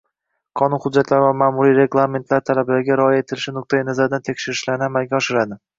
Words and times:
qonun 0.61 0.79
hujjatlari 0.85 1.23
va 1.25 1.33
ma’muriy 1.41 1.77
reglamentlar 1.81 2.43
talablariga 2.49 2.99
rioya 3.03 3.23
etilishi 3.27 3.57
nuqtai 3.61 3.87
nazaridan 3.93 4.29
tekshirishlarni 4.31 4.91
amalga 4.93 5.23
oshiradi. 5.25 5.65